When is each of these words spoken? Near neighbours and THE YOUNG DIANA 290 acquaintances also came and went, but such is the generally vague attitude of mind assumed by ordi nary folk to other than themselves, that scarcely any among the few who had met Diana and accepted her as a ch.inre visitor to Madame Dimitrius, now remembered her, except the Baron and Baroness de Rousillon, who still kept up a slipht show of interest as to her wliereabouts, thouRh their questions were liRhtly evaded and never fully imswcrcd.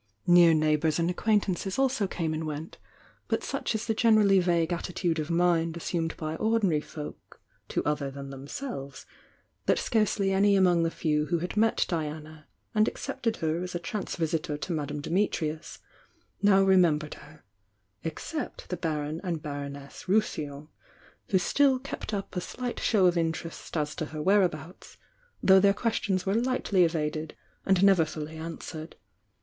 Near 0.25 0.55
neighbours 0.55 0.97
and 0.97 1.07
THE 1.07 1.11
YOUNG 1.13 1.25
DIANA 1.25 1.41
290 1.57 1.65
acquaintances 1.75 1.77
also 1.77 2.07
came 2.07 2.33
and 2.33 2.47
went, 2.47 2.79
but 3.27 3.43
such 3.43 3.75
is 3.75 3.85
the 3.85 3.93
generally 3.93 4.39
vague 4.39 4.73
attitude 4.73 5.19
of 5.19 5.29
mind 5.29 5.77
assumed 5.77 6.17
by 6.17 6.35
ordi 6.37 6.63
nary 6.63 6.81
folk 6.81 7.39
to 7.67 7.83
other 7.85 8.09
than 8.09 8.31
themselves, 8.31 9.05
that 9.67 9.77
scarcely 9.77 10.31
any 10.31 10.55
among 10.55 10.81
the 10.81 10.89
few 10.89 11.27
who 11.27 11.37
had 11.37 11.55
met 11.55 11.85
Diana 11.87 12.47
and 12.73 12.87
accepted 12.87 13.35
her 13.45 13.61
as 13.61 13.75
a 13.75 13.79
ch.inre 13.79 14.17
visitor 14.17 14.57
to 14.57 14.73
Madame 14.73 15.03
Dimitrius, 15.03 15.77
now 16.41 16.63
remembered 16.63 17.13
her, 17.13 17.43
except 18.03 18.69
the 18.69 18.77
Baron 18.77 19.21
and 19.23 19.43
Baroness 19.43 20.05
de 20.07 20.13
Rousillon, 20.13 20.67
who 21.29 21.37
still 21.37 21.77
kept 21.77 22.11
up 22.11 22.35
a 22.35 22.39
slipht 22.39 22.79
show 22.79 23.05
of 23.05 23.17
interest 23.19 23.77
as 23.77 23.93
to 23.97 24.05
her 24.05 24.19
wliereabouts, 24.19 24.97
thouRh 25.45 25.61
their 25.61 25.75
questions 25.75 26.25
were 26.25 26.33
liRhtly 26.33 26.83
evaded 26.85 27.35
and 27.67 27.83
never 27.83 28.03
fully 28.03 28.37
imswcrcd. 28.37 28.93